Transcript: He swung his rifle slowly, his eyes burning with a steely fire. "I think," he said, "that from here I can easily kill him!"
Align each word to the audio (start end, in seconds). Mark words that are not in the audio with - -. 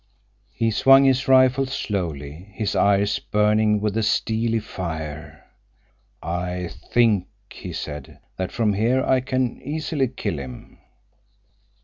He 0.55 0.71
swung 0.71 1.03
his 1.03 1.27
rifle 1.27 1.67
slowly, 1.67 2.47
his 2.55 2.75
eyes 2.75 3.19
burning 3.19 3.79
with 3.79 3.95
a 3.95 4.01
steely 4.01 4.57
fire. 4.57 5.45
"I 6.23 6.69
think," 6.91 7.27
he 7.51 7.71
said, 7.71 8.17
"that 8.35 8.51
from 8.51 8.73
here 8.73 9.03
I 9.03 9.19
can 9.19 9.61
easily 9.61 10.07
kill 10.07 10.39
him!" 10.39 10.79